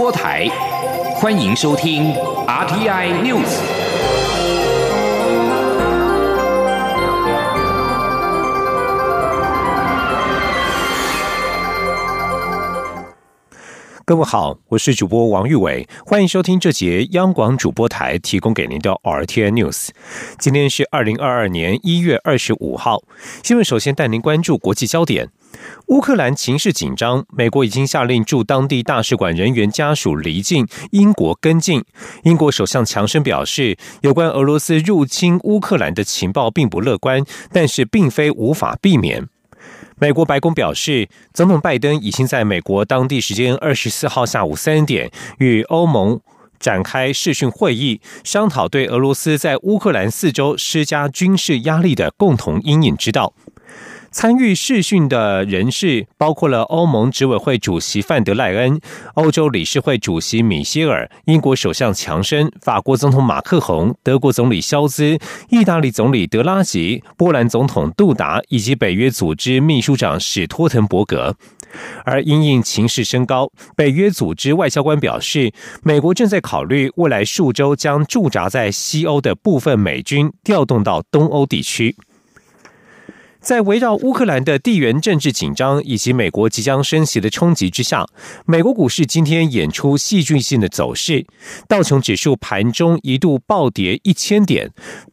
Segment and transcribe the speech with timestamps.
[0.00, 0.48] 播台，
[1.16, 2.14] 欢迎收听
[2.46, 3.44] RTI News。
[14.06, 19.90] 各位好，我是主播王玉伟，欢迎收听这节央广主播台提供给您的 RTI News。
[20.38, 23.02] 今天是二零二二年一月二十五号，
[23.44, 25.28] 新闻首先带您关注国际焦点。
[25.86, 31.84] 乌克兰情势紧张，美国已经下令驻当地大使馆人员家属离境，英国跟进。
[32.22, 39.28] 英国首相强生表示，有关俄罗斯入侵乌克兰的情报并不乐观，但是并非无法避免。
[39.98, 46.20] 美国白宫表示，总统拜登已经在美国当地时间二十四号下午三点与欧盟
[46.58, 53.34] 展开视讯会议，商讨对俄罗斯在乌克兰四周施加军事压力的共同阴影之道。
[54.12, 58.80] 参与视讯的人士包括了欧盟执委会主席范德赖恩、
[59.14, 65.16] 欧洲理事会主席米歇尔、英国首相强生、法国总统马克宏、德国总理肖兹、
[65.48, 71.36] 意大利总理德拉吉、波兰总统杜达以及北约组织秘书长史托滕伯格。
[72.04, 75.52] 而因应情势升高，北约组织外交官表示，
[75.84, 81.94] 美国正在考虑未来数周将驻扎在西欧的部分美军调动到东欧地区。
[83.40, 88.06] 在围绕乌克兰的地缘政治紧张以及美国即将升息的冲击之下，
[88.46, 91.26] 美国股市今天演出戏剧性的走势。
[91.66, 94.70] 道琼指数盘中一度暴跌一千点，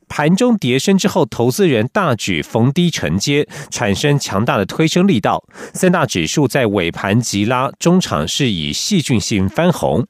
[0.09, 5.43] 盘中跌升之后，投资人大举逢低承接，产生强大的推升力道。
[5.73, 10.05] 三大指数在尾盘急拉，中场是以戏剧性翻红。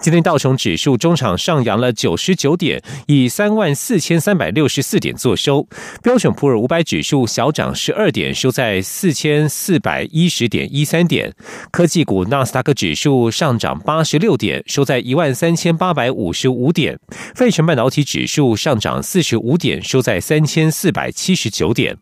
[0.00, 5.66] 今天道琼指数中场上扬了九十九点，以三万四千三百六十四点作收。
[6.02, 11.32] 标准普尔五百指数小涨十二点，收在四千四百一十点一三点。
[11.70, 16.98] 科技股纳斯达克指数上涨八十六点，收在一万三千八百五十五点。
[17.34, 21.96] 费城半导体指数上涨四十五点，收在三千四百七十九点。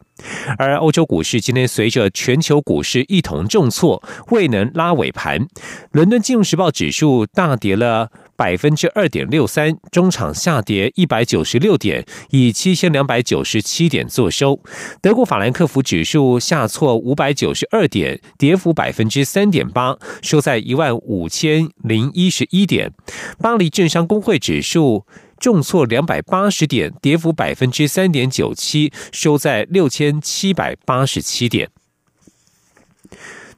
[0.58, 5.46] 而欧洲股市今天随着全球股市一同重挫，未能拉尾盘。
[5.92, 14.60] 伦敦金融时报指数大跌了百分之二点六三，中场下跌一百九十六点，以七千两百九十七点作收。
[15.00, 22.92] 德国法兰克福指数下挫五百九十二点，跌幅百分之三点八，收在一万五千零一十一点。
[23.38, 25.06] 巴黎政商工会指数。
[25.42, 31.68] 重挫两百八十点，跌幅百分之三点九七，收在六千七百八十七点。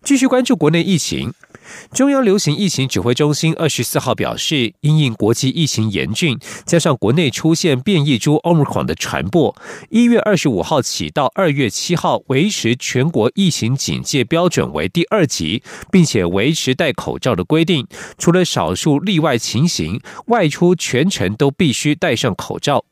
[0.03, 1.35] 继续关注国内疫情。
[1.93, 9.55] 中央流行疫情指挥中心二十四号表示，因应国际疫情严峻，加上国内出现变异株 Omicron 的传播，
[9.91, 17.87] 一月二十五号起到二月七号维持全国疫情警戒标准为第二级，并且维持戴口罩的规定，
[18.19, 22.85] 除了少数例外情形，外出全程都必须戴上口罩。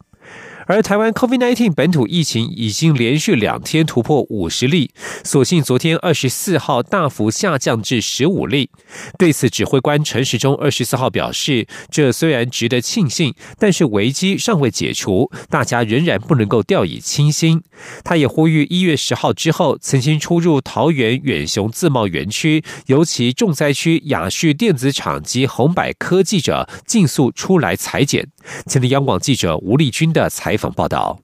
[0.67, 4.91] 而台湾 COVID-19 本土疫情已经连续两天突破五十例，
[5.25, 8.71] 所幸昨天二十四号大幅下降至十五例。
[9.19, 17.63] 对此，指挥官陈时中二十四号表示，这虽然值得庆幸，但是危机尚未解除，大家仍然不能够掉以轻心。
[18.05, 28.29] 他也呼吁一月十号之后曾经出入桃园远雄自贸园区，尤其重灾区雅旭电子厂及红百科技者，尽速出来裁剪。
[28.67, 31.21] 前的央广记者吴丽君的采访报道。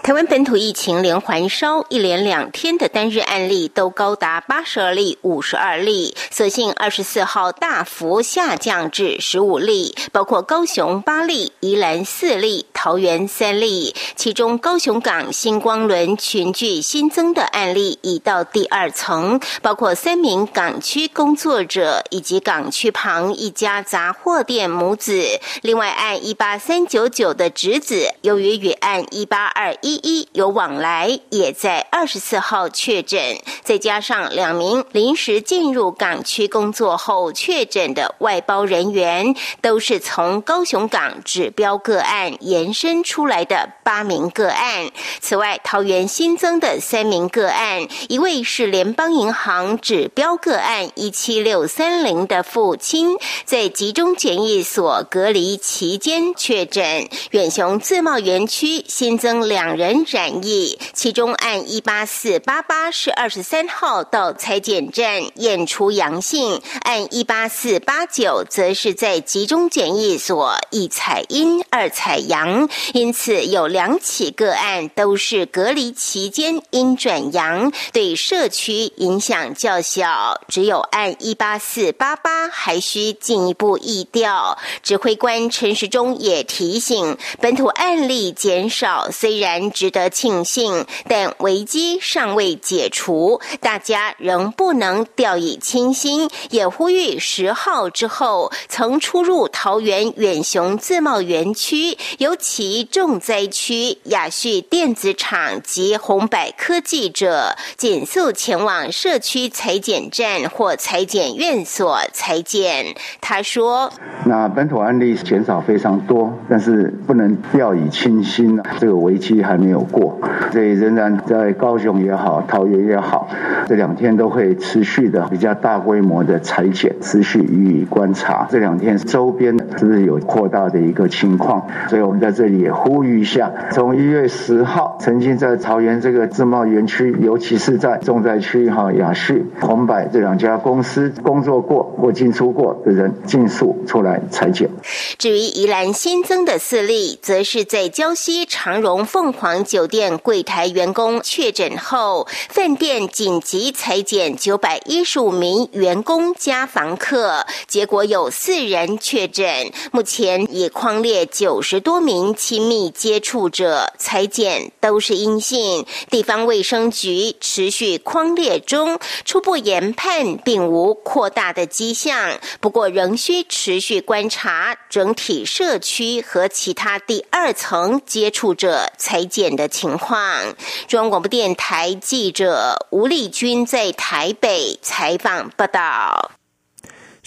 [0.00, 13.92] 台湾本土疫情连环烧，一连两天的单日案例都高达八十二例、五十二例，所幸二十四号大幅下降至十五例，包括高雄八例、宜兰四例、桃园三例。
[14.14, 25.40] 其中高雄港星光轮群聚新增的案例已到第二层，包括三名港区工作者以及港区旁一家杂货店母子。
[25.62, 33.18] 另外，案一八三九九的侄子，由于与案一八二一一有往来，也在二十四号确诊，
[33.64, 44.90] 再加上两名临时进入港区工作后确诊的外包人员，都是从高雄港指标个案延伸出来的八名个案。
[45.20, 57.08] 此外，桃园新增的三名个案，一位是联邦银行指标个案一七六三零的父亲，在集中检疫所隔离期间确诊。
[57.30, 59.36] 远雄自贸园区新增。
[59.46, 72.55] 两人染疫，其中按一八四八八是二十三号到裁剪站验出阳性，按一八四八九则是在集中检疫所一采阴二采阳。
[72.92, 80.40] 因此有两起个案都是隔离期间因转阳，对社区影响较小。
[80.48, 84.56] 只有按一八四八八还需进一步议调。
[84.82, 96.28] 指挥官陈时中也提醒，本土案例减少虽然值得庆幸，但危机尚未解除，大家仍不能掉以轻心。
[96.50, 112.94] 也呼吁十号之后曾出入桃园远雄自贸园区，有其重灾区雅旭电子厂及红百科技者，紧速前往社区裁剪站或裁剪院所裁剪。
[113.20, 113.92] 他说
[114.26, 120.16] ：“那本土案例减少非常多，但是不能掉以轻心啊这个危机还没有过，
[120.52, 123.28] 所以仍然在高雄也好，桃园也好，
[123.66, 128.46] 这两天都会持续的比较大规模的裁剪，持续予以观察。
[128.48, 131.66] 这两天周边是不是有扩大的一个情况？
[131.88, 144.68] 所以我们在这里也呼吁一下：从一月十号曾经在桃园这个自贸园区，尤其是在重灾区哈雅旭、红百这两家公司工作过或进出过的人，尽速出来裁剪。
[145.16, 159.46] 至于宜兰新增的四例，则是在礁溪长荣凤凰酒店柜台员工确诊后，饭店紧急裁减九百一十五名员工加房客，结果有四人确诊。
[159.92, 165.86] 目前已框列九十多名亲密接触者，裁剪都是阴性。
[166.10, 174.76] 地方卫生局持续框列中，初步研判并无扩大的迹象，不过仍需持续观察。
[174.88, 180.54] 整体社区和其他第二层接触者裁剪的情况。
[180.88, 186.30] 中央广播电台记者吴丽君在台北采访报道。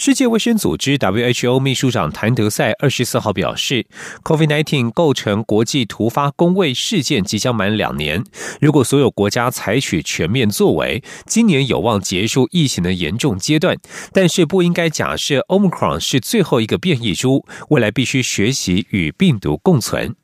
[0.02, 3.86] 世界卫生组织 （WHO） 秘书长谭德赛二十四号表示
[4.24, 8.24] ，COVID-19 构成国际突发公卫事件即将满两年。
[8.62, 13.76] 如果所有国家采取全面作为，今年有望结束疫情的严重阶段。
[14.14, 20.16] 但是不应该假设 Omicron 是最后一个变异株，未来必须学习与病毒共存。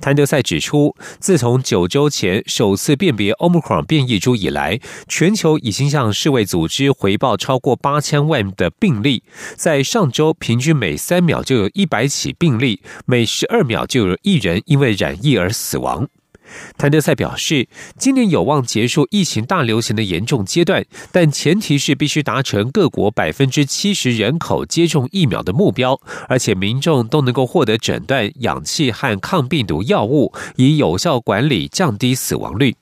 [0.00, 4.78] 谭德赛指出，自从九周前首次辨别 Omicron 变异株以来，
[5.08, 9.22] 全球已经向世卫组织回报超过八千万的病例。
[9.56, 16.08] 在上周，平均每三秒就有一百起病例，每十二秒就有一人因为染疫而死亡。
[16.76, 32.76] 谭德赛表示，今年有望结束疫情大流行的严重阶段，但前提是必须达成各国百分之七十人口接种疫苗的目标，而且民众都能够获得诊断、氧气和抗病毒药物，以有效管理、降低死亡率。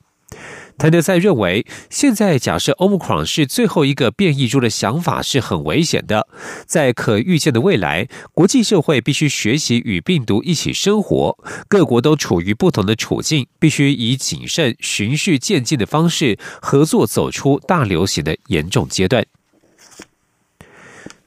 [0.77, 6.27] 谭德赛认为，现在假设 Omicron 是最后一个变异株的想法是很危险的。
[6.67, 11.39] 在可预见的未来，国际社会必须学习与病毒一起生活。
[11.69, 19.25] 各国都处于不同的处境，必须以谨慎、循序渐进的方式合作，走出大流行的严重阶段。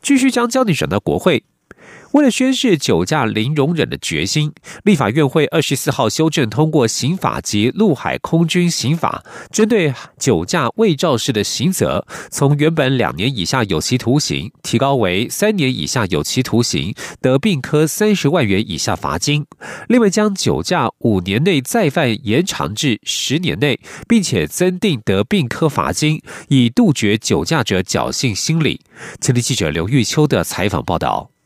[0.01, 1.43] 继续将焦点转到国会。
[2.13, 4.51] 为了宣示酒驾零容忍的决心，
[4.83, 19.45] 立法院会二十四号修正通过刑法及陆海空军刑法，针对酒驾未肇事的刑责，从原本两年以下有期徒刑提高为三年以下有期徒刑，得并科三十万元以下罚金。
[19.87, 28.81] 另外，将酒驾五年内再犯延长至十年内，并且增订得并科罚金，以杜绝酒驾者侥幸心理。
[29.19, 31.36] 前天记者刘玉秋的采访报道。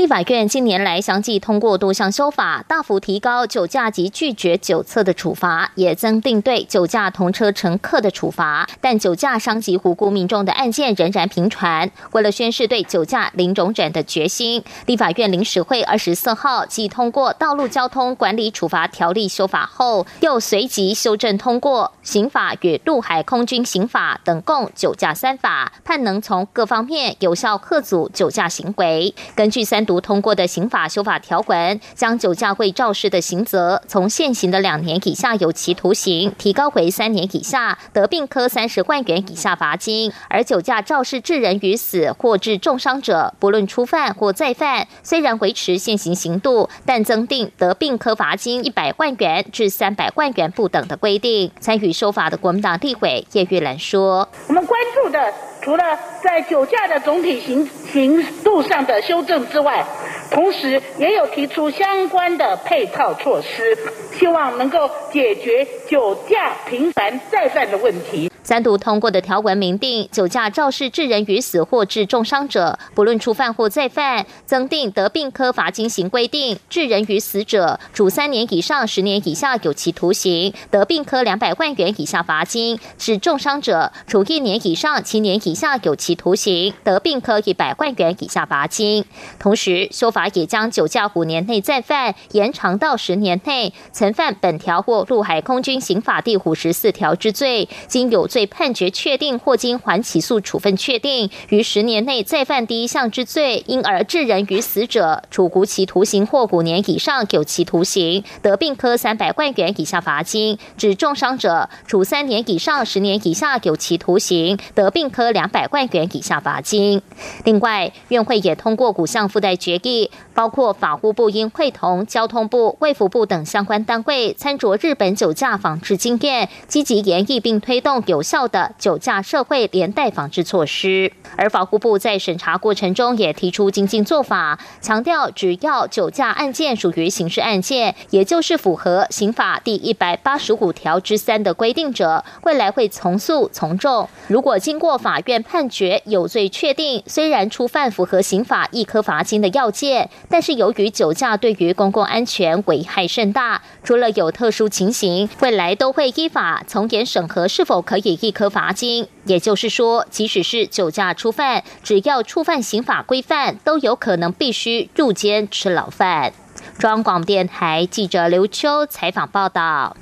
[0.00, 8.66] 立法院近年来相继通过多项修法，大幅提高酒驾及拒绝酒测的处罚，也增订对酒驾同车乘客的处罚。
[8.80, 11.90] 但酒驾伤及无辜民众的案件仍然频传。
[12.12, 29.14] 为了宣示对酒驾零容忍的决心，立法院临时会二十四号即通过《道路交通管理处罚条例》修法后，又随即修正通过《刑法》与《陆海空军刑法》等共酒驾三法，判能从各方面有效遏阻酒驾行为。
[29.34, 40.12] 根据三读通过的刑法修法条文，将酒驾会肇事的刑责从现行的两年以下有期徒刑提高回三年以下，得并科三十万元以下罚金。
[40.28, 51.50] 而酒驾肇事致人于死或致重伤者，不论初犯或再犯，虽然维持现行刑度，但增定得并科罚金一百万元至三百万元不等的规定。
[51.58, 55.18] 参与修法的国民党立委叶玉兰说：“我们关注的。”
[55.62, 59.84] 除了在酒驾的总体行行度上的修正之外，
[60.30, 63.76] 同时也有提出相关的配套措施，
[64.18, 68.30] 希望能够解决酒驾频繁再犯的问题。
[68.42, 76.58] 三读通过的条文明定，酒驾肇事致人于死或致重伤者，不论初犯或再犯，增定得病科罚金刑规定。
[76.68, 89.04] 致人于死者，处三年以上十年以下有期徒刑，得病科两百万元以下罚金；致重伤者，处一年以上七年以下有期徒刑，得病科一百万元以下罚金。
[89.38, 98.46] 同时，修法也将酒驾五年内再犯延长到十年内，曾犯本条或陆海空军刑法第五十四条之罪，经有罪。
[98.46, 117.02] 判决确定或经缓起诉处分确定，于十年内再犯第一项之罪，因而致人于死者，处无期徒刑或五年以上有期徒刑，得并科三百万元以下罚金；致重伤者，处三年以上十年以下有期徒刑，得并科两百万元以下罚金。
[117.44, 128.19] 另外，院会也通过五项附带决议，包括法务部应会同交通部、卫福部等相关单位，参酌日本酒驾防治经验，积极研议并推动有。
[128.20, 144.06] 有效的酒驾社会连带防治措施，而法务部在审查过程中也提出精进做法，强调只要酒驾案件属于刑事案件，也就是符合刑法第一百八十五条之三的规定者，未来会从速从重。
[144.28, 158.09] 如果经过法院判决有罪确定，虽然初犯符合刑法一颗罚金的要件，但是由于酒驾对于公共安全危害甚大，除了有特殊情形，未来都会依法从严审核是否可以。
[158.14, 166.32] 一颗罚金，也就是说，即使是酒驾初犯，只要触犯刑法规范，都有可能必须入监吃牢饭。
[166.78, 169.96] 中央广电台记者刘秋采访报道。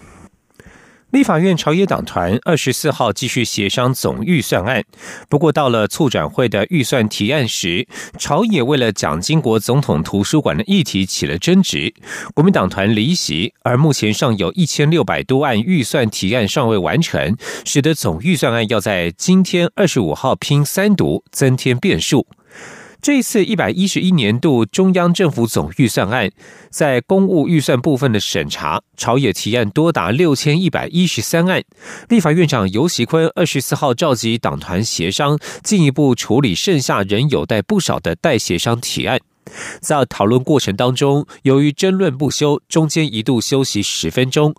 [1.11, 4.85] 立法院朝野党团二十四号继续协商总预算案，
[5.31, 7.89] 不过到了促转会的预算提案时，
[8.19, 11.95] 朝野为了蒋经国总统图书馆的议题起了争执，
[12.35, 17.35] 国民党团离席，而目前尚有一千六百多案预算提案尚未完成，
[17.65, 22.27] 使得总预算案要在今天二十五号拼三读，增添变数。
[23.01, 26.31] 这次一百一十一年度中央政府总预算案，
[26.69, 31.63] 在公务预算部分的审查，朝野提案多达六千一百一十三案。
[32.09, 39.21] 立法院长游锡坤二十四号召集党团协商，进一步处理剩下仍有待不少的待协商提案。
[39.81, 44.55] 在讨论过程当中，由于争论不休，中间一度休息十分钟。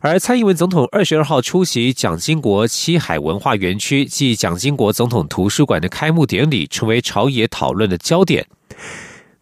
[0.00, 8.46] 而蔡英文总统二十二号出席蒋经国七海文化园区暨蒋经国总统图书馆的开幕典礼，成为朝野讨论的焦点。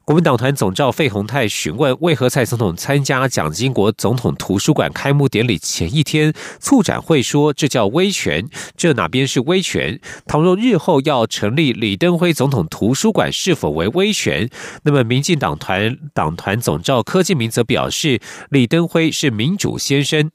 [0.07, 8.49] 国民党团总召费鸿泰询问，为何蔡总统参加蒋经国总统图书馆开幕典礼前一天促展会说这叫威权？
[8.77, 9.99] 这哪边是威权？
[10.25, 14.49] 倘若日后要成立李登辉总统图书馆，是否为威权？
[14.85, 18.21] 那么，民进党团党团总召柯建明则表示，
[18.51, 20.31] 李登辉是民主先生。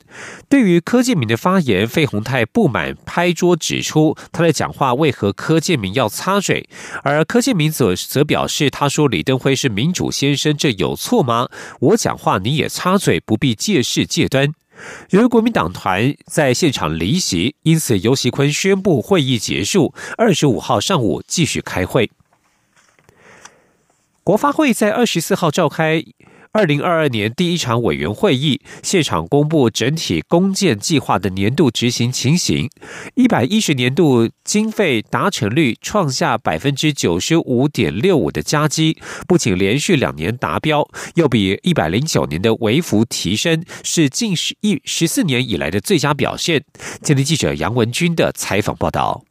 [0.49, 6.67] 对于柯建明的发言，费鸿泰不满，拍桌指出他的讲话为何柯建明要插嘴？
[7.03, 9.55] 而柯建明则则表示，他说李登辉。
[9.61, 11.47] 是民主先生，这有错吗？
[11.79, 14.51] 我讲话你也插嘴，不必借势借端。
[15.11, 19.93] 由于国民党团在现场离席，因此尤锡坤宣布会议结束。
[20.17, 22.09] 二十五号上午继续开会。
[24.23, 26.03] 国发会在二十四号召开。
[26.53, 32.69] 二零二二年第一场委员会议现场公布整体公建计划的年度执行情形，
[33.15, 46.65] 一百一十年度经费达成率创下百分之九十五点六五的佳绩，不仅连续两年达标，又比一百零九年的微幅提升，是近十一十四年以来的最佳表现。
[47.01, 49.23] 今天记者杨文军的采访报道。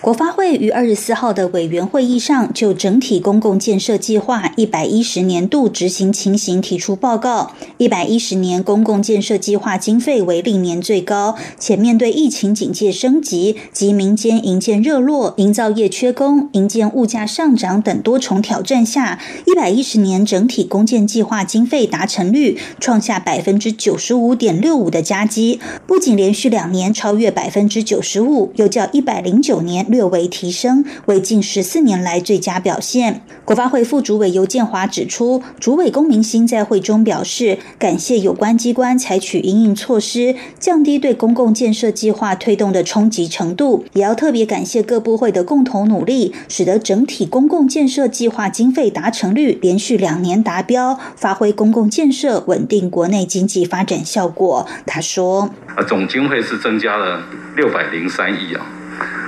[0.00, 7.52] 国发会于二十四号的委员会议上，就整体公共建设计划一百一十年度执行情形提出报告。
[7.78, 29.83] 一百一十年公共建设计划经费为历年最高，且面对疫情警戒升级及民间营建热络、营造业缺工、营建物价上涨等多重挑战下，一百一十年整体公建计划经费达成率创下百分之九十五点六五的佳绩，不仅连续两年超越百分之九十五，又较一百零九年。
[29.88, 33.22] 略微提升，为近十四年来最佳表现。
[33.44, 54.66] 国发会副主委尤建华指出，主委龚明鑫在会中表示，感谢有关机关采取应应措施，降低对公共建设计划推动的冲击程度，也要特别感谢各部会的共同努力，使得整体公共建设计划经费达成率连续两年达标，发挥公共建设稳定国内经济发展效果。
[54.86, 57.22] 他说：“啊，总经费是增加了
[57.56, 58.66] 六百零三亿啊。”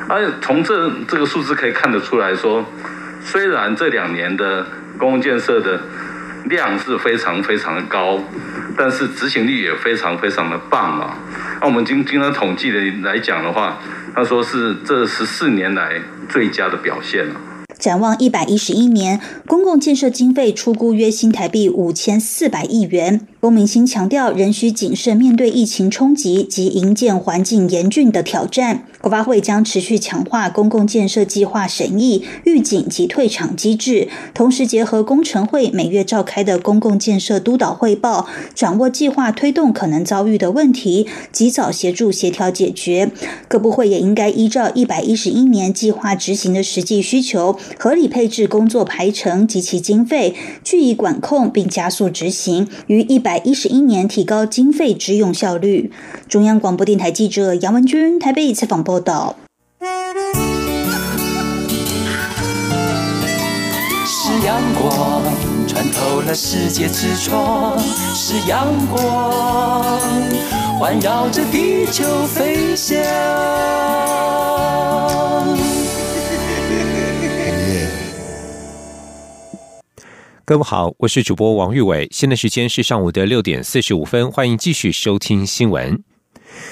[0.08, 2.64] 而且从这这个数字可以看得出来说，
[3.20, 4.66] 虽然这两年的
[4.99, 5.80] 公共建设的
[6.44, 8.20] 量是非常非常的高，
[8.78, 11.18] 但是执行力也非常非常的棒啊。
[11.61, 13.78] 那我们经经常统计的来讲的话，
[14.14, 17.35] 他说是这十四年来最佳的表现了。
[17.78, 23.26] 展望一百一十一年，公共建设经费出估约新台币五千四百亿元。
[23.47, 28.83] 龚明鑫强调，仍需谨慎面对疫情冲击及营建环境严峻的挑战。
[29.00, 43.12] 国发会将持续强化公共建设计划审议、预警及退场机制，同时结合工程会每月召开的公共建设督导汇报，掌握计划推动可能遭遇的问题，及早协助协调解决。
[43.47, 50.35] 各部会也应该依照一百一十一年计划执行的实际需求，合理配置工作排程及其经费，
[50.65, 53.36] 据以管控并加速执行，于一百。
[53.38, 55.93] 一十一年提高经费支用效率。
[56.28, 59.37] 中央广播电台记者杨文君台北采访报道。
[64.05, 65.23] 是阳光
[65.66, 67.78] 穿透了世界之窗，
[68.14, 70.00] 是阳光
[70.78, 72.97] 环绕着地球飞翔。
[80.49, 86.00] 各位好，我是主播王玉伟，现在时间是上午的六点四十五分，欢迎继续收听新闻。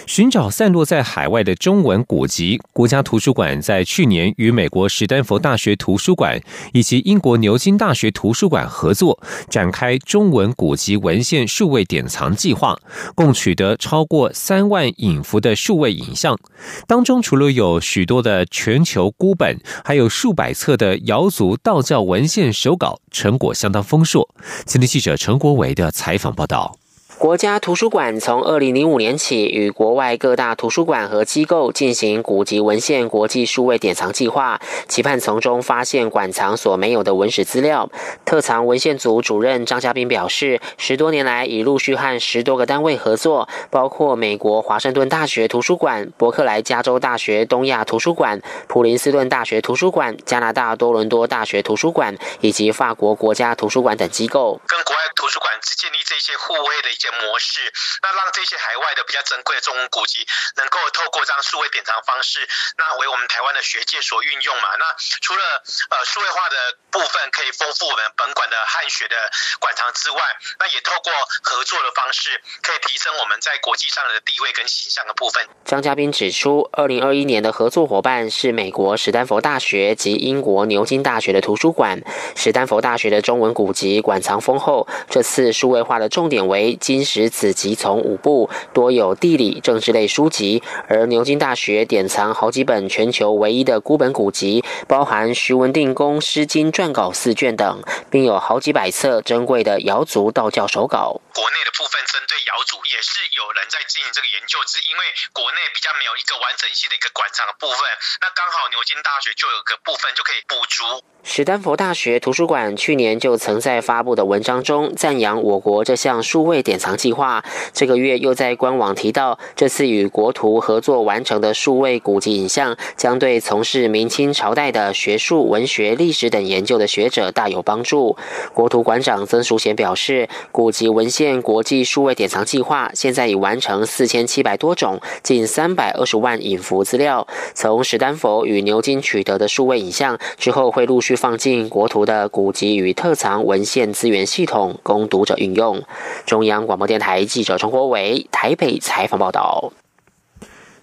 [0.06, 6.40] 寻找散落在海外的中文古籍，国家图书馆在去年与美国史丹佛大学图书馆
[6.72, 12.78] 以及英国牛津大学图书馆合作，展开中文古籍文献数位典藏计划，
[13.14, 16.38] 共取得超过三万影幅的数位影像。
[16.86, 24.28] 当中除了有许多的全球孤本，还有数百册的瑶族道教文献手稿，成果相当丰硕。
[24.64, 26.76] 今天记者陈国伟的采访报道。
[27.24, 37.88] 国家图书馆从二零零五年起，与国外各大图书馆和机构进行古籍文献国际数位典藏计划，期盼从中发现馆藏所没有的文史资料。
[38.26, 48.38] 特藏文献组主任张家斌表示，十多年来已陆续和十多个单位合作，包括美国华盛顿大学图书馆、伯克莱加州大学东亚图书馆、
[48.68, 56.90] 普林斯顿大学图书馆、加拿大多伦多大学图书馆以及法国国家图书馆等机构，跟国外图书馆建立这些互惠的。
[57.22, 64.68] 模式，那让这些海外的比较珍贵的中文古籍，能够透过这样数位典藏方式，那为我们台湾的学界所运用嘛。
[64.78, 64.84] 那
[65.20, 65.42] 除了
[65.90, 66.56] 呃数位化的
[66.90, 69.16] 部分可以丰富我们本馆的汉学的
[69.58, 70.18] 馆藏之外，
[70.58, 75.46] 那也透过合作的方式，可以提升我们在国际上的地位跟形象的部分。
[75.64, 82.00] 张嘉宾指出，二零二一年的合作伙伴是美国史丹佛大学及英国牛津大学的图书馆。
[82.36, 86.76] 史丹佛大学的中文古籍馆藏丰厚，这次数位化的重点为。
[86.94, 101.20] 金石子集从五部，多有地理、政治类书籍；而牛津大学典藏好几本全球唯一的孤本古籍，包含徐文定公《诗经》撰稿四卷等，并有好几百册珍贵的瑶族道教手稿。
[101.34, 105.02] 国内的部分针对瑶族也是有人在进行这个研究，只是因为
[105.34, 107.82] 国内比较没有一个完整性的一个馆藏的部分，
[108.22, 111.02] 那刚好牛津大学就有个部分就可以补足。
[111.26, 117.42] 史丹佛大学图书馆去年就曾在发布的文章中赞扬我国这项数位典藏计划，
[117.72, 128.16] 这个月又在官网提到，这次与国图合作完成的数位古籍影像，将对从事明清朝代的学术、文学、历史等研究的学者大有帮助。
[128.52, 141.14] 国图馆长曾淑贤表示，古籍文献国际数位典藏计划现在已完成四千七百多种、近三百二十万影幅资料，从史丹佛与牛津取得的数位影像之后会陆续。
[141.24, 145.82] 放进国图的古籍与特藏文献资源系统，供读者运用。
[146.26, 149.72] 中央广播电台记者陈国伟台北采访报道。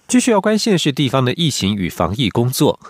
[0.08, 2.80] 继续要关心的是地方的疫情与防疫工作。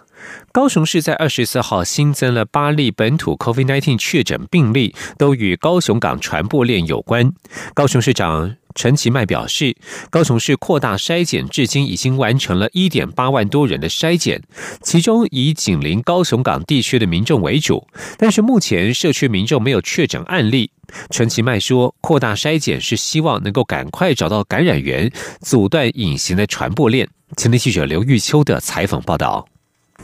[0.52, 7.32] 高雄市在二十四号新增了八例本土 COVID-19 确诊病例，都与高雄港传播链有关。
[7.74, 8.56] 高雄市长。
[8.74, 9.76] 陈其迈表示，
[10.08, 14.42] 高雄市扩大筛检，至今已经完成了一点八万多人的筛检，
[14.80, 17.86] 其中以紧邻高雄港地区的民众为主。
[18.16, 20.70] 但是目前社区民众没有确诊案例。
[21.10, 27.06] 陈其迈说，扩大筛检是希望能够赶快找到感染源，阻断隐形的传播链。
[27.36, 29.46] 前天记者刘玉秋的采访报道。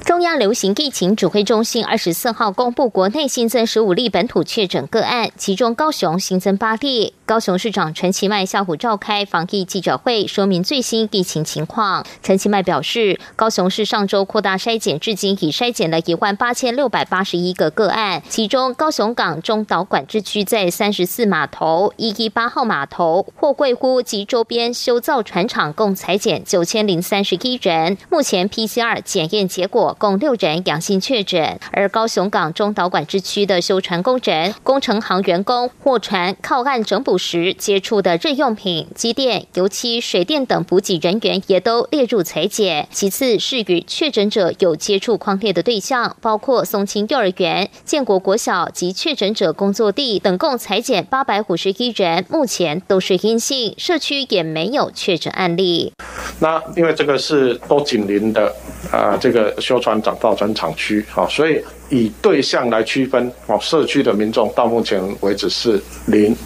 [0.04, 7.14] 中央流行疫情指挥中心二十四号公布，国内新增十五例本土确诊个案，其中高雄新增八例。
[7.28, 12.02] 高雄市长陈其迈下午召开防疫记者会，说明最新疫情情况。
[12.22, 29.94] 陈其迈表示，高雄市上周扩大筛检，至今已筛检了一万八千六百八十一个个案，其中高雄港中岛管制区在三十四码头、一一八号码头、货柜坞及周边修造船厂共裁减九千零三十一人，目前 PCR 检验结果。
[29.98, 42.88] 共六人阳性确诊，而高雄港中岛管制区的修船工人、工程行员工、货船靠岸整补时接触的日用品、机电、油漆、水电等补给人员也都列入裁减。
[42.90, 55.92] 其次是与确诊者有接触框列的对象，包括松青幼儿园、建国国小及确诊者工作地等，共裁减八百五十一人，目前都是阴性，社区也没有确诊案例。
[56.40, 58.54] 那因为这个是都紧邻的
[58.92, 66.36] 啊，这个修船长造船厂区啊，所以以对象来区分哦，社区的民众到目前为止是零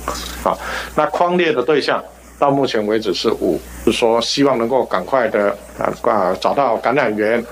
[0.45, 0.57] 啊，
[0.95, 2.03] 那框列的对象
[2.39, 7.45] 到目前为止是五，是说希望能够赶快的啊啊找到感染源，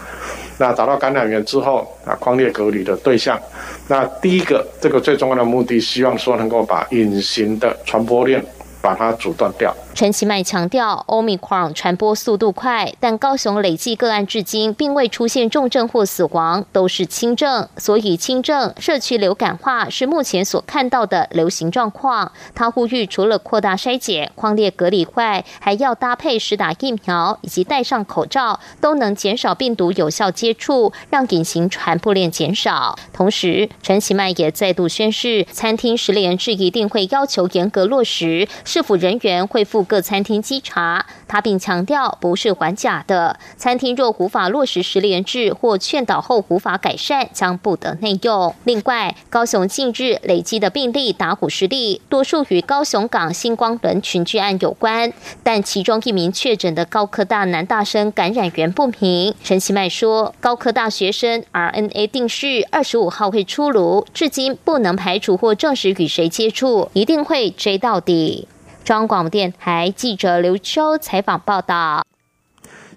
[0.58, 3.40] 那找到感染源之后啊，框列隔离的对象，
[3.88, 8.44] 那第一个这个最重要的目的，希望说能够把隐形的传播链
[8.80, 9.74] 把它阻断掉。
[9.92, 22.32] 陈其迈强调，欧米克戎传播速度快，但高雄累计个案至今并未出现重症或死亡，都是轻症，所以轻症社区流感化是目前所看到的流行状况。
[22.54, 32.98] 他呼吁，除了扩大筛检、框列隔离外，还要搭配实打疫苗以及戴上口罩，都能减少病毒有效接触，让隐形传播链减少。
[33.12, 39.79] 同时，陈其迈也再度宣示，餐厅十连制一定会要求严格落实，市府人员会负。
[39.82, 43.38] 各餐厅稽查，他并强调不是还假的。
[43.56, 48.54] 餐厅若无法落实十连制或劝导后无法改善，将不得内用。
[48.64, 55.12] 另外，高雄近日累积的病例打虎实例，多数与高雄港星光轮群聚案有关，
[55.42, 59.34] 但其中一名确诊的高科大男大生感染源不明。
[59.42, 68.48] 陈其迈说，高科大学生 RNA 定序二十五号会出炉，至今不能排除或证实与谁接触，一定会追到底。
[68.84, 72.04] 中央广播电台记者刘秋采访报道：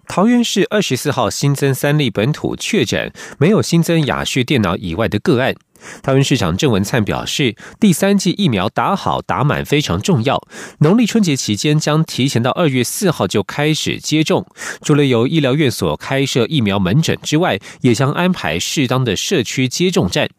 [0.07, 5.53] 桃园市二十四号新增三例本土确诊，没有新增雅旭电脑以外的个案。
[6.01, 10.41] 桃园市长郑文灿表示，第三剂疫苗打好打满非常重要。
[10.79, 14.47] 农历春节期间将提前到二月四号就开始接种。
[14.81, 20.29] 除了由医疗院所开设疫苗门诊之外，也将安排适当的社区接种站。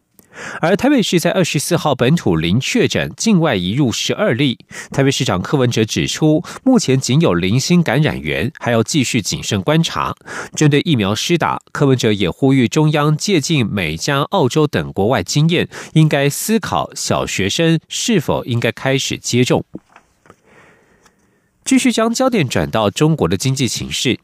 [0.61, 4.59] 而台北市在二十四号本土零确诊，境外移入十二例。
[4.91, 10.15] 台北市长柯文哲指出，目前仅有零星感染源，还要继续谨慎观察。
[10.55, 19.65] 针对疫苗施打，柯文哲也呼吁中央借鉴美加、澳洲等国外经验，应该思考小学生是否应该开始接种。
[21.65, 24.19] 继续将焦点转到中国的经济形势。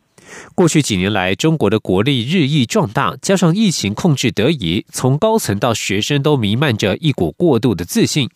[0.54, 8.28] 过去几年来，中国的国力日益壮大，加上疫情控制得宜，从高层到学生都弥漫着一股过度的自信。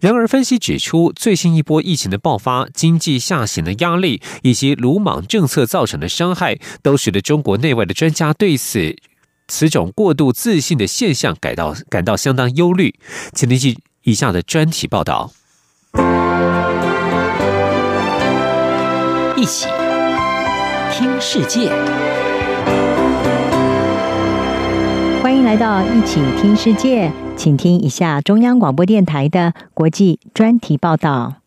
[0.00, 8.96] 然而，分析指出，最新一波疫情的爆发、经济下行的压力以及鲁莽政策造成的伤害，都使得中国内外的专家对此
[9.48, 12.94] 此种过度自信的现象感到感到相当忧虑。
[13.32, 15.32] 请听记以下的专题报道。
[19.36, 19.68] 一起。
[20.98, 21.68] 听世界，
[25.22, 31.42] 欢迎来到一起听世界，请听一下中央广播电台的国际专题报道。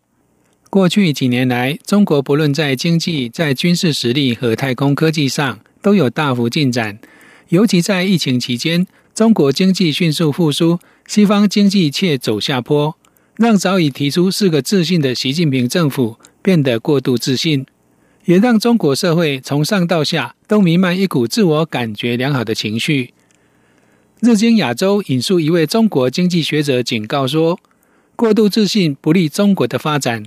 [0.69, 6.99] 过去几年来，中国不论在经济、在军事实力和太空科技上都有大幅进展，
[7.47, 8.85] 尤其在疫情期间，
[9.15, 12.95] 中国经济迅速复苏，西方经济却走下坡，
[13.37, 17.65] 让早已提出四个自信的习近平政府变得过度自信。
[18.25, 23.13] 也让中国社会从上到下都弥漫一股自我感觉良好的情绪。
[24.19, 27.59] 日经亚洲引述一位中国经济学者警告说
[28.15, 30.25] ：“过度自信不利中国的发展。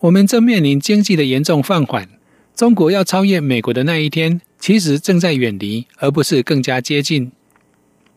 [0.00, 2.08] 我们正面临经济的严重放缓。
[2.56, 7.30] 中国要超越美国的那一天，其实正在远离，而不是更加接近。”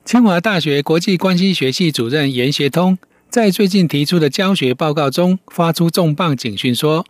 [0.04, 2.98] 清华大学国际关系学系主任严学通
[3.30, 7.06] 在最近提出的教学报告中发出重磅警讯说。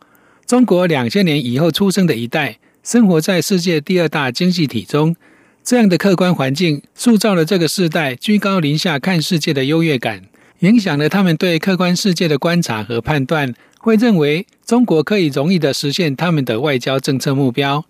[0.45, 5.15] 中国两千年以后出生的一代，生活在世界第二大经济体中，
[5.63, 10.23] 这样的客观环境塑造了这个世代居高临下看世界的优越感，
[10.59, 17.85] 影响了他们对客观世界的观察和判断，会认为中国可以容易的实现他们的外交政策目标。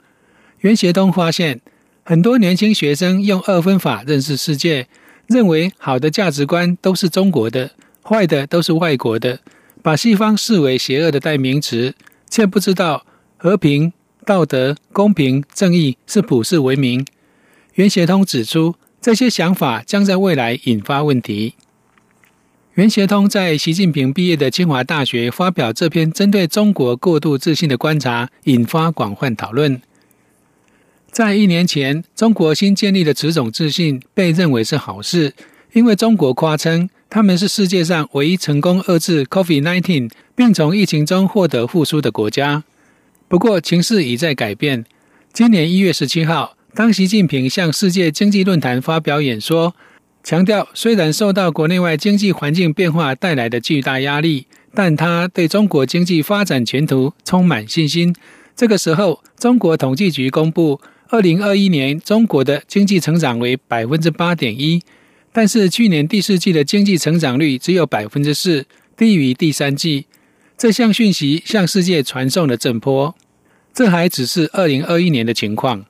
[0.59, 1.59] 袁学东发现，
[2.03, 4.87] 很多年轻学生用二分法认识世界，
[5.25, 7.71] 认为好的价值观都是中国的，
[8.03, 9.39] 坏的都是外国的，
[9.81, 11.95] 把西方视为邪恶的代名词。
[12.33, 13.05] 却不知道
[13.37, 13.93] 和平、
[14.25, 17.05] 道德、公平、正义是普世文明。
[17.75, 21.53] 袁协通指出，这些想法将在未来引发问题。
[22.73, 29.79] 袁协通在习近平毕业的清华大学发表这篇针对中国过度自信的观察，引发广泛讨论。
[31.11, 35.35] 在一年前，中国新建立的此种自信被认为是好事，
[35.73, 40.09] 因为中国夸称他们是世界上唯一成功遏制 COVID-19。
[40.35, 42.63] 并从疫情中获得复苏的国家。
[43.27, 44.85] 不过，情势已在改变。
[45.31, 49.75] 今年一月十七号，当习近平向世界经济论坛发表演说，
[50.23, 58.15] 强调虽然受到国内外经济环境变化带来的巨大压力，但他对中国经济发展前途充满信心。
[58.55, 64.81] 这个时候，中国统计局公布，二零二一年中国的经济成长为百分之八点一，
[65.31, 68.65] 但是去年第四季的经济成长率只有百分之四，
[68.95, 70.05] 低于第三季。
[70.63, 73.13] 这项讯息向世界传送了震波。
[73.73, 75.83] 这还只是二零二一年的情况。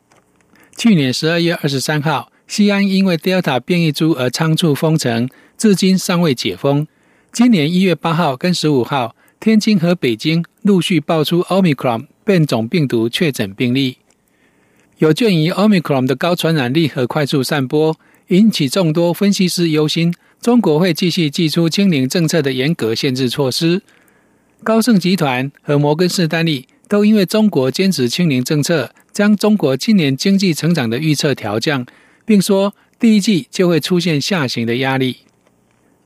[0.75, 6.87] 去年十二月二十三号，西安因为 Delta 变异株而仓促封城，至今尚未解封。
[7.31, 13.99] 今年一月八号跟十五号，天津和北京陆续爆出 Omicron 变种病毒确诊病例。
[14.97, 17.95] 有鉴于 Omicron 的高传染力和快速散播，
[18.29, 23.83] 引起众多分析师忧心，中国会继续祭出清零政策的严格限制措施。
[24.63, 26.65] 高盛集团和摩根士丹利。
[26.89, 31.83] 都因为中国坚持清零政策，将中国今年经济成长的预测调降，
[32.23, 35.17] 并说第一季就会出现下行的压力。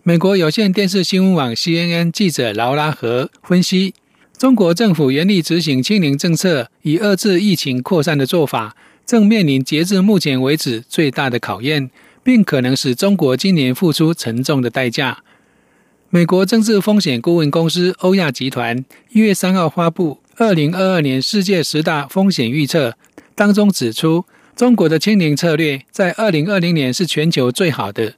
[0.04, 3.94] 美国有线电视新闻网 CNN 记者劳拉和分析，
[4.38, 11.90] 中国政府严厉执行清零政策以遏制疫情扩散的做法，正面临截至目前为止最大的考验，
[12.24, 15.22] 并可能使中国今年付出沉重的代价。
[16.10, 20.20] 美国政治风险顾问公司欧亚集团一月三号发布。
[20.38, 22.96] 二零二二年世界十大风险预测
[23.36, 24.24] 当中指出，
[24.56, 28.14] 中国的清零策略在二零二零年是全球最好的，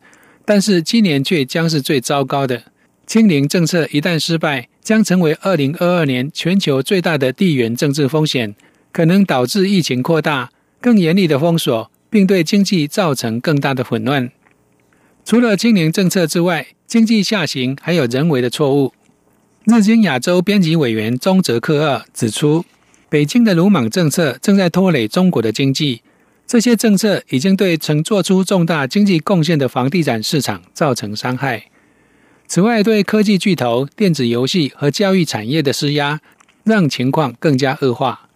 [0.45, 2.61] 但是今年却将是最糟糕的。
[3.07, 8.53] 清零政策一旦失败，将成为二零二二年全球最大的地缘政治风险，
[8.91, 14.29] 可能导致疫情扩大、更严厉的封锁，并对经济造成更大的混乱。
[15.29, 18.91] 除了清零政策之外，经济下行还有人为的错误。
[19.65, 22.65] 日经亚洲编辑委员中泽克二指出，
[23.09, 26.01] 北京的鲁莽政策正在拖累中国的经济。
[26.47, 31.65] 这些政策已经对曾做出重大经济贡献的房地产市场造成伤害。
[32.47, 36.19] 此外，对科技巨头、电子游戏和教育产业的施压，
[36.63, 38.27] 让情况更加恶化。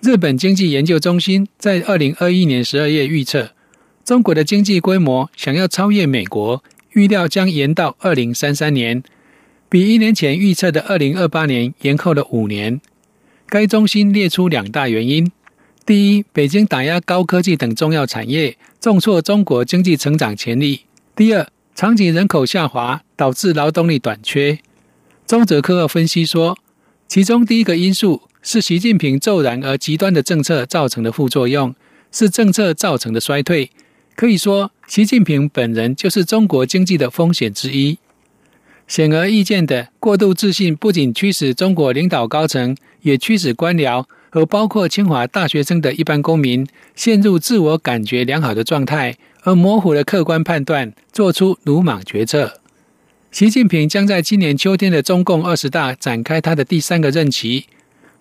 [0.00, 3.50] 日本经济研究中心在二零二一年十二月预测，
[4.04, 6.62] 中国的经济规模想要超越美国，
[6.92, 9.02] 预料将延到二零三三年。
[9.70, 12.80] 比一年前预测的二零二八年延后了五年。
[13.46, 15.32] 该中心列出两大原因：
[15.86, 20.80] 第一，北京打压高科技等重要产业，重挫中国经济成长潜力；
[21.16, 24.58] 第二，长景人口下滑导致劳动力短缺。
[25.26, 26.58] 中泽科分析说，
[27.08, 31.74] 其中第一个因素是习近平骤然而极端的政策造成的副作用，
[32.12, 33.70] 是政策造成的衰退。
[34.16, 37.98] 可以说，习近平本人就是中国经济的风险之一。
[38.86, 52.60] 显而易见的过度自信，不仅驱使中国领导高层，也驱使官僚和包括清华大学生的一般公民陷入自我感觉良好的状态，而模糊了客观判断，做出鲁莽决策。
[53.32, 57.66] 习近平将在今年秋天的中共二十大展开他的第三个任期。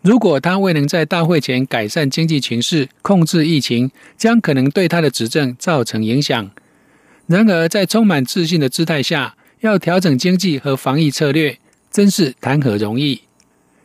[0.03, 6.51] 如果他未能在大会前改善经济形势、控制疫情，将可能对他的执政造成影响。
[7.25, 11.57] 然而，在充满自信的姿态下，要调整经济和防疫策略，
[11.89, 13.21] 真是谈何容易！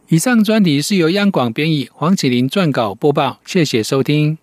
[0.09, 3.39] 以上专题是由央广编译，黄启林撰稿播报。
[3.47, 4.39] 谢谢收听。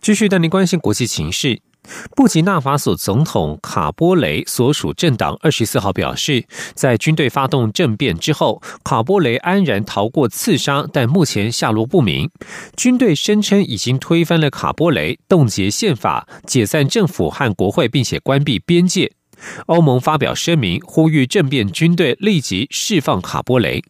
[0.00, 1.60] 继续带您关心国际情势。
[2.14, 12.30] 布吉纳法索总统卡波雷所属政党二十四号表示，在军队发动政变之后，卡波雷安然逃过刺杀，但目前下落不明。
[12.76, 19.12] 军队声称已经推翻了卡波雷，冻结宪法，解散政府和国会，并且关闭边界。
[19.66, 23.82] 欧盟发表声明，呼吁政变军队立即释放卡波雷。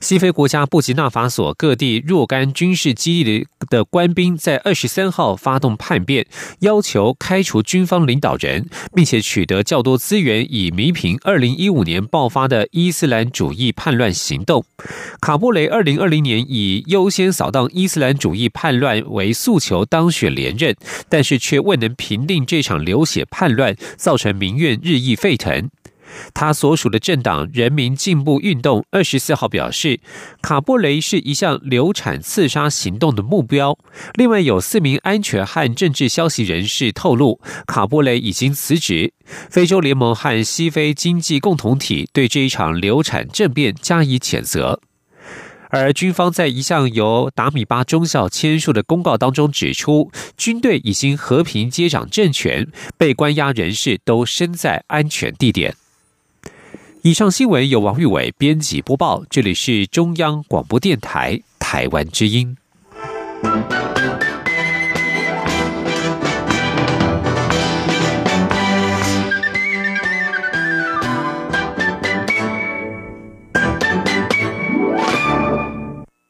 [0.00, 6.26] 西非国家布吉纳法索各地若干军事基地的的官兵在二十三号发动叛变，
[6.60, 14.64] 要求开除军方领导人，并且取得较多资源，以弥平二零一五年爆发的伊斯兰主义叛乱行动。
[15.20, 20.74] 卡布雷二零二零年以优先扫荡伊斯兰主义叛乱为诉求当选连任，
[21.08, 25.70] 但是却未能平定这场流血叛乱，造成民怨日益沸腾。
[26.34, 30.00] 他所属的政党人民进步运动二十四号表示，
[30.42, 33.78] 卡布雷是一项流产刺杀行动的目标。
[34.14, 39.12] 另外，有四名安全和政治消息人士透露，卡布雷已经辞职。
[39.48, 44.80] 非洲联盟和西非经济共同体对这一场流产政变加以谴责。
[45.72, 52.66] 而军方在一项由达米巴中校签署的公告当中指出，军队已经和平接掌政权，
[52.98, 55.76] 被关押人士都身在安全地点。
[57.02, 62.54] 以上新闻由王玉伟编辑播报，这里是中央广播电台台湾之音。